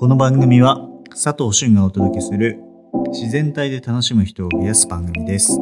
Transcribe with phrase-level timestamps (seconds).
[0.00, 2.58] この番組は佐藤俊がお届けする
[3.12, 5.60] 自然体で楽しむ人を増やす番組です。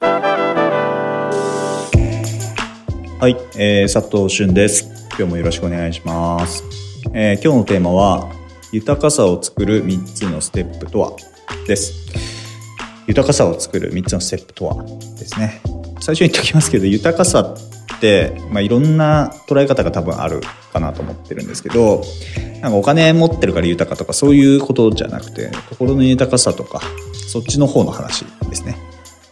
[0.00, 0.08] は
[3.28, 5.06] い、えー、佐藤俊です。
[5.18, 6.64] 今日もよろしくお願いします。
[7.12, 8.32] えー今日のテーマは
[8.72, 11.12] 豊かさを作る3つのステップとは？
[11.66, 11.92] です。
[13.06, 14.82] 豊かさを作る3つのステップとは？
[14.82, 15.60] ですね。
[16.00, 17.54] 最初に言っておきますけど、豊かさっ
[18.00, 20.40] て、まあ、いろんな捉え方が多分ある
[20.72, 22.02] かなと思ってるんですけど、
[22.62, 26.80] なんかお金持ってるから豊かとかそういうことじゃなくて、心の豊かさとか、
[27.28, 28.76] そっちの方の話ですね。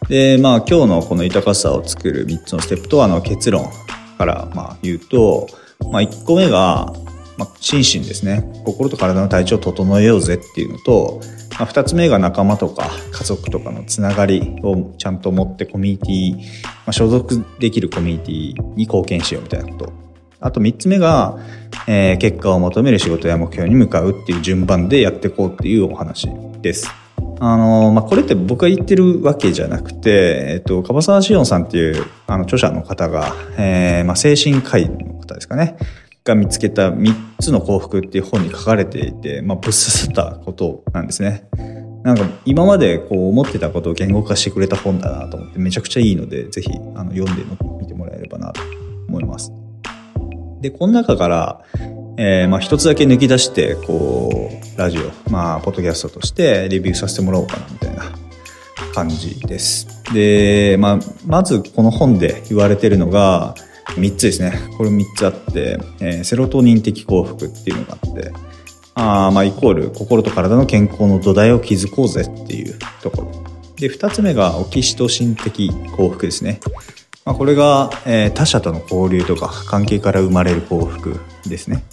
[0.09, 3.69] で、まあ今日のこの豊かさを作る3つのステップとはの結論
[4.17, 5.49] からまあ言うと、
[5.91, 6.93] まあ1個目が、
[7.37, 8.51] まあ、心身ですね。
[8.65, 11.21] 心と体の体調を整えようぜっていうのと、
[11.59, 19.93] まあ、2つ目が仲間とか家族とかのつながりをちゃんと持ってコミュニティ、まあ、所属できるコミュニティに貢献しようみたいなこと。
[20.41, 21.37] あと3つ目が、
[21.89, 26.29] えー結果を求める仕事や目標に向かうっていう順番でやっていこうっていうお話
[26.63, 26.89] です。
[27.41, 35.77] あのまあ、これって僕が言ってるわけじゃなくて、えっと、樺沢志音さんっていうあの著者の方が、えーまあ、精神科医の方ですかね。
[36.25, 41.49] が見つけた3つの幸福っていう本に書かれていて、まあ、ぶっ刺さったことなんですね。
[42.05, 47.45] なんか今までこう思ってたことを言語化してくれた本だなと思ってめちゃくちゃいいので、ぜひあの読んで
[47.81, 48.63] みてもらえればなと
[49.09, 49.53] 思います。
[50.61, 51.61] で、この中から、
[52.17, 58.05] えーまあ一つだけ抜き出して、こう、ラジオ、まあ、ポッドキャストとしてレビューさせてもらおうかな、みたいな
[58.95, 59.89] 感じです。
[60.15, 63.55] で、まあ、まずこの本で言われてるのが、
[63.97, 64.53] 3つですね。
[64.77, 68.33] これ3つあって、えーセロトニン的幸福っていうのがあって、
[68.95, 73.33] あまあ、イコール心と体の健康の土台を築こうぜっていうところ。
[73.77, 76.61] で、2つ目がオキシトシン的幸福ですね。
[77.25, 81.85] まあ、これが、えー他者との交流とか関係から生まれる幸福ですね。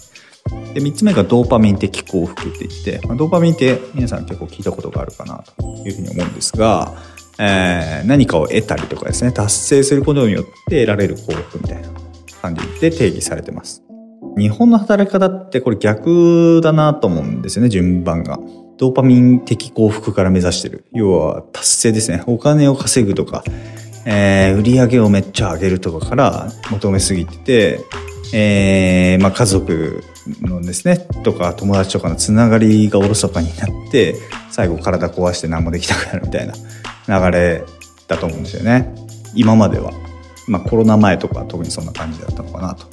[0.74, 6.94] で、3つ目がドーパミン的幸福って言って、まあ、ドーパミンって皆さん結構聞いたことがあるかなというふうに思うんですが、
[7.38, 11.88] えー何かを得たりとかですね、達成することによって得られる幸福みたいな
[12.42, 13.82] 感じで定義されてます。
[14.38, 18.38] 日本の働き方ってこれ逆だなと思うんですよね、順番が。
[18.78, 20.84] ドーパミン的幸福から目指してる。
[20.92, 22.22] 要は達成ですね。
[22.26, 23.42] お金を稼ぐとか、
[24.04, 27.80] えー売り上げをめっちゃ上げるとかから求めすぎてて、
[28.34, 30.04] えーまあ家族
[30.42, 34.14] のですね、とか友達とかのつながりがおろそかになって、
[34.50, 36.54] 最後体壊して何もできなくなるみたいな
[37.08, 37.64] 流れ
[38.08, 38.94] だと思うんですよね。
[39.34, 39.92] 今までは。
[40.46, 42.86] まあコロナ前とか特にそんな感じだったのかなと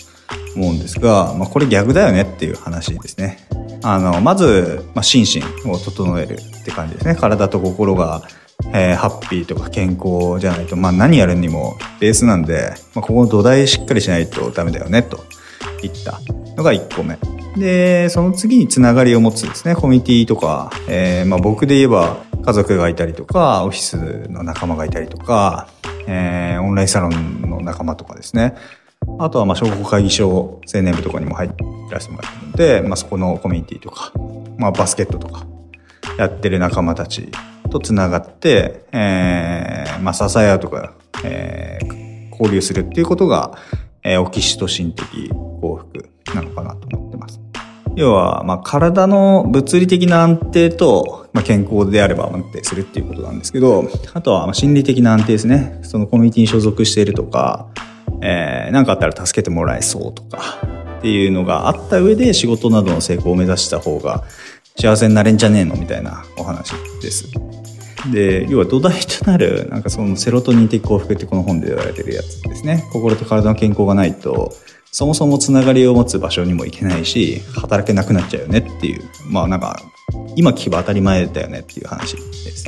[0.55, 3.47] 思うんですが、まあこれ逆だよねっていう話ですね。
[3.83, 5.25] あの、まず、まあ、心
[5.65, 7.15] 身を整えるって感じですね。
[7.15, 8.21] 体と心が、
[8.73, 15.19] えーハッピーとか健康じゃないと、まあ何やるにもベースなんで、まあここの土台しっかりしないとダメだよね、と
[15.83, 16.19] いった
[16.55, 17.17] のが1個目。
[17.57, 25.67] で、その次につながりを持つですね、コミュニティとか、えーまあ僕で言えば家族がいたりとか、オフィスの仲間がいたりとか、
[26.07, 28.55] えーオンラインサロンの仲間とかですね。
[29.19, 31.49] あとは、まあ、商工会議所青年部とかにも入
[31.91, 34.13] らせてもらってるので、まあ、そこのコミュニティとか、
[34.57, 35.45] まあ、バスケットとか、
[36.17, 37.29] やってる仲間たち
[37.69, 40.93] とつながって、えーまあ、支え合うとか、
[41.23, 42.03] えー
[42.33, 43.57] 交流するっていうことが、
[44.03, 47.02] えーオキシトシン的幸福なのかなと思。
[47.95, 55.79] 要は、まあ、体の物理的な安定と、まあ、健康であれば安定するっていうことなんですけど、あとは、まあ、心理的な安定ですね。
[55.83, 57.67] そのコミュニティに所属しているとか、
[58.21, 60.39] えー、なんかあったら助けてもらえそうとか、
[60.99, 64.23] っていうのがあった上で仕事などの成功を目指した方が
[64.79, 66.71] 幸せになれんじゃねえのみたいなお話
[67.01, 67.27] です。
[68.11, 72.83] で、要は土台となる、なんかそのセロトニン的幸福ってこの本で言われてるやつですね。
[72.91, 74.51] 心と体の健康がないと、
[74.93, 79.81] そもそもつながりを持つ場所にも行けないし、働けなくなっちゃうよねっていう、まあなんか、
[80.35, 82.65] 今聞けば当たり前だよねっていう話です。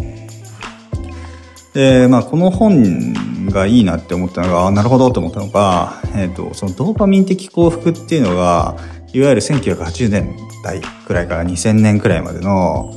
[1.75, 3.13] で、まあこの本
[3.51, 8.75] がいいなって思ったのが、あなるほどと思ったのが、えっ、と、そのドーパミン的幸福っていうのが、
[9.13, 12.91] いわゆる1980年代くらいから2000年くらいまでの、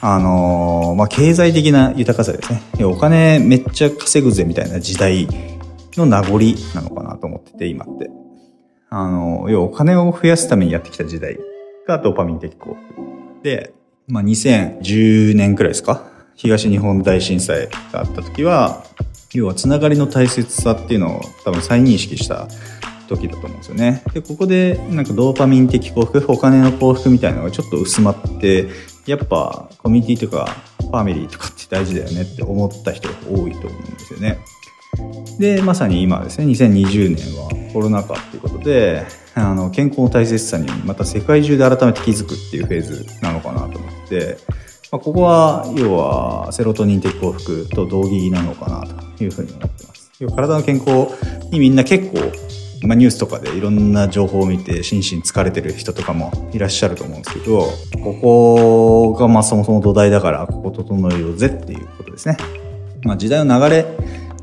[0.00, 2.84] あのーまあ、経済的な豊かさですね。
[2.84, 5.28] お金めっちゃ稼ぐぜみたいな時代
[5.96, 6.40] の名残
[6.74, 8.23] なのかなと思ってて、今って。
[8.90, 11.38] あの要はお金を増やすためにやってきた時代
[11.86, 13.42] がドーパミン的幸福。
[13.42, 13.74] で、
[14.06, 16.04] まあ、2010年くらいですか？
[16.36, 18.84] 東日本大震災があった時は、
[19.32, 22.48] 要はつながりの大切さっていうのを多分再認識した
[23.08, 24.02] 時だと思うんですよね。
[24.12, 28.68] で、ここでなんかドーパミン的幸福、お金の幸福みたいなのがちょっと薄まって、
[29.06, 34.38] やっぱコミュニティとかファミリーとかって大事だよねって思った人が多いと思うんですよね。
[35.38, 39.04] で、まさに今ですね、2020年はコロナ禍っていうことで、
[39.34, 44.38] あの健康の大切さにまた世界中で改めて気づくっていうフェーズなのかなと思って、
[44.92, 48.86] まあ、ここは要はセロトニン的幸福と同義なのかな
[49.16, 50.12] というふうに思ってます。
[50.20, 51.08] 要は体の健康
[51.50, 52.20] にみんな結構
[52.86, 57.66] まあ、ニュースとかでいろんな情報を見て心身疲れてる人とかもいらっしゃると思うんですけど、
[58.02, 62.36] ここがまあそもそも土台だからここ整えようぜっていうことですね。
[63.02, 63.86] まあ時代の流れ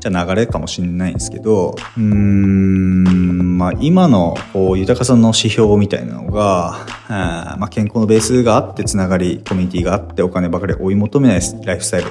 [0.02, 12.10] じゃ流れかもしれないんですけど、うーん、まあ今のこう豊かさの指標みたいなのが、あまあ健康のベースがあってつながり、コミュニティがあってお金ばかり追い求めないライフスタイル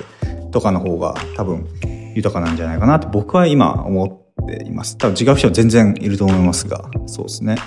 [0.51, 1.67] とかの方が多分
[2.15, 4.05] 豊かなんじゃないかなって僕は今思
[4.41, 4.97] っています。
[4.97, 7.57] 多分違う人は全然いると思いますが、そうですね。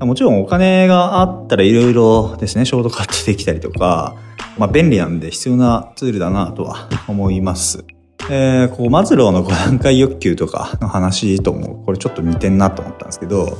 [0.00, 4.16] もちろんお金があったらいろいろですね、ショートカットできたりとか、
[4.58, 7.84] まあ便利なんで必要なツールだなとは思います。
[8.30, 13.58] えー、こう、マズローの5段階欲求とかの話とも、これちょっと似てんなと思ったんですけど、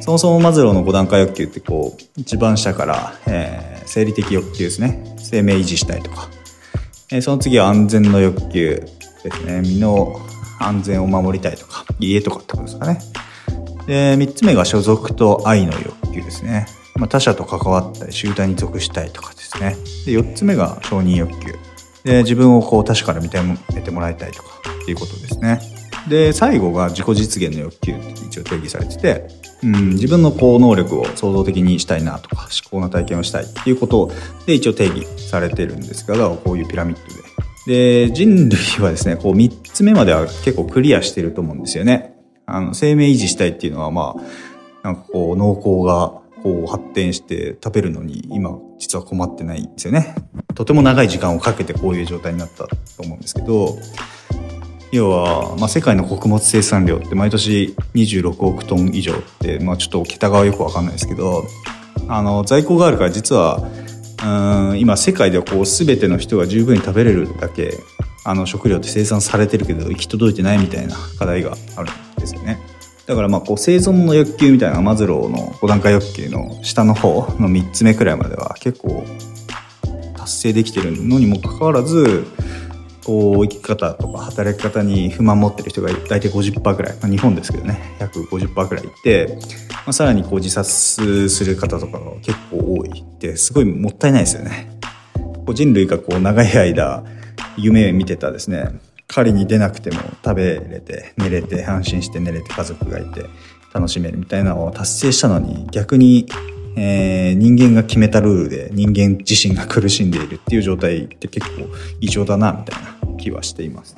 [0.00, 5.14] そもそもマズローの5段階欲求ってこう、一番下から、えー、生理的欲求ですね。
[5.18, 6.28] 生命維持したいとか。
[7.10, 8.82] えー、その次は安全の欲求
[9.22, 9.60] ですね。
[9.60, 10.20] 身の
[10.58, 12.98] 安全を守りたいとか、家とかってことですかね。
[13.86, 16.66] で、三つ目が所属と愛の欲求ですね。
[16.96, 19.76] まあ、他者と関わったり、集団に属したいとかですね。
[20.04, 21.54] で、四つ目が承認欲求。
[22.04, 24.50] で、自分をこう他者から見てもらいたいとか
[24.82, 25.60] っていうことですね。
[26.08, 29.28] で、最後が自己実現の欲求って一応定義されてて、
[29.62, 34.10] うん、自分のこう能力を創造的にしたいなとか、思考な体験をしたいっていうこと
[34.46, 37.02] で一応定義されてるんですが、こういうピラミッド
[37.66, 38.08] で。
[38.08, 42.14] で、人類はですね、こう3つ目までは結構クリアしてると思うんですよね。
[42.46, 44.16] あの、生命維持したいっていうのはま
[44.82, 50.14] あ、なんかこう、農耕がこう発展して食べるのに今実は困ってないんですよね。
[50.54, 53.78] とても長い時間をかけてこういう状態になったと思うんですけど、
[54.90, 61.44] 要は、まあ、世界の穀物生産量って毎年26億トン以上って、まあ、ちょっと桁がよくわかんないですけど、
[62.08, 63.70] あの、在庫があるから実は、
[64.24, 67.74] うん今世界ではこう全ての人が十分に食べれるだけ
[68.24, 72.60] あの食料って生産されてるけど行き届いてないみたいな課題があるんですよね。
[73.06, 79.04] だからまあこう生存の欲求みたいなマズローの5段階欲求の下の方の3つ目くらいまでは結構
[80.16, 82.26] 達成できてるのにもかかわらず
[83.04, 89.38] こう生き方とか働き方に不満持ってる人が大体50%くらい、まあ、日本ですけどね約50%くらいいて、
[89.70, 94.70] まあ、さらにこう自殺する方とかが結構多いってすごいもったいないですよね。
[95.14, 97.02] こう人類がこう長い間
[97.56, 98.68] 夢見てたですね
[99.12, 103.26] 狩りに出なくても食べれて寝れて安心して寝れて家族がいて
[103.72, 106.26] 楽しめるみたいなのを達成したのに逆に、
[106.76, 111.68] えー、人間が決めたルールで人間自身が苦しんでいるっていう状態って結構
[112.00, 113.96] 異常だなみたいな気はしています。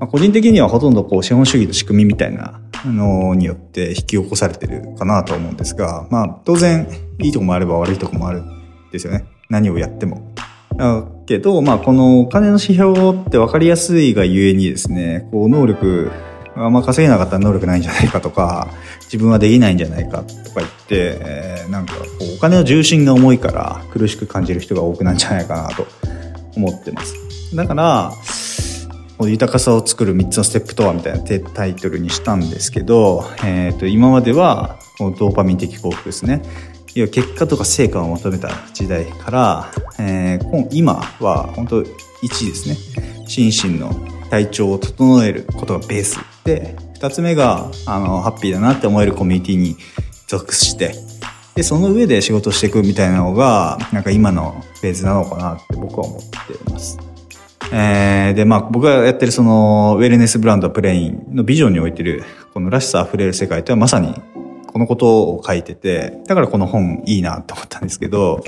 [0.00, 6.88] まあ、個人的にはほとんどこう資本主義の仕組みみたいなのによって引き起こされてるかなと思うんですが、まあ当然
[7.20, 9.24] いいとこもあれば悪いとこもあるんですよね。
[9.48, 10.34] 何をやっても。
[11.26, 16.10] けど、まあ、このお金の指標って分かりやすいがゆえにですね、こう、能力、
[16.56, 18.68] あんま稼げなかったら能力ないんじゃないかとか、
[19.04, 25.86] 自分はできないんじゃないかとか言って、えー、なんかこう、お金の重心が重いから苦しく感じる人が多くなんじゃないかなと
[26.56, 27.14] 思ってます。
[27.56, 28.12] だから、
[29.20, 36.42] 豊かさを作る3つのステップとはみたいなタイトルにしたんですけど、えっ、ー、と、今までは、ドーパミン的幸福ですね。
[36.94, 41.88] 要は結果とか成果を求めた時代から、えー、今は本当1
[42.22, 42.76] ですね
[43.26, 43.92] 心身の
[44.30, 49.76] 体調を整えることがベースで2つ目があのハッピーだなって思えるコミュニティに
[50.26, 50.94] 属して
[51.54, 56.98] でその上で仕事していくみたいなのがなんか今のフェーズなのかなって僕は思っています。
[57.72, 64.14] えー、で、まあ僕がやってるそのウェルネスブランドプレインのビジョンにおいてるこのらしさ溢れる世界とはまさに
[64.74, 68.42] このことを書いてて、だからこの本いいなと思ったんですけど、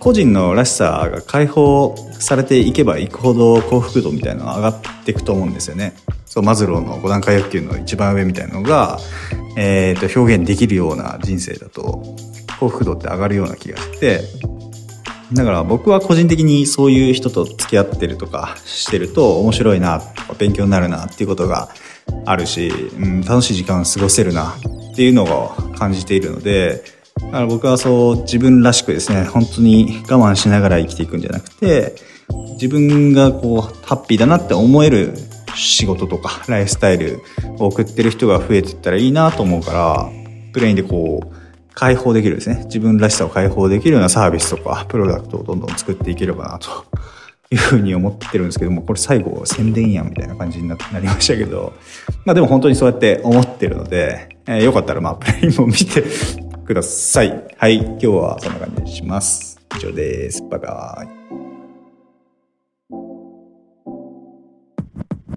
[0.00, 5.94] 個人のらしさが解放されていけばいくほど幸福度みたいなのが上がっていくと思うんですよね。
[6.26, 8.98] そう、マズローの5段階欲求の一番上みたいなのが、
[9.56, 12.02] えっ、ー、と、表現できるような人生だと、
[12.58, 14.22] 幸福度って上がるような気がして、
[15.32, 20.02] だから僕は個人的にそういう人と付き合ってるとかしてると面白いな
[20.38, 21.68] 勉強になるなっていうことが
[22.24, 24.56] あるし、うん、楽しい時間過ごせるな
[24.98, 26.82] っていうのを感じているので、
[27.20, 31.94] だから僕はそう自分らしくですね、本当に我慢しながら生きていくんじゃなくて、
[32.54, 35.14] 自分がこうハッピーだなって思える
[35.54, 37.20] 仕事とかライフスタイル
[37.60, 40.10] を送ってる人が増えていったらいいなと思うから、
[40.52, 41.28] プレインでこう、
[41.74, 42.62] 解放できるですね。
[42.64, 46.68] 自分らしさを解放できるようなサービスとか、プロダクトをどんどん作っていければなと
[47.52, 51.74] いうふうに思ってるんですけども、これ最後宣伝やんみたいな感じになりましたけど、
[52.24, 56.02] まあでも本当にそうやって思ってるので、えー、よかったらまあ、プレイも見て
[56.64, 57.54] ください。
[57.58, 57.76] はい。
[57.76, 59.60] 今日はそんな感じにします。
[59.76, 60.42] 以上です。
[60.48, 61.17] バイバイ。